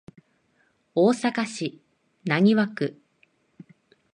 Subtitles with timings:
[0.95, 1.77] 大阪市
[2.23, 2.97] 浪速区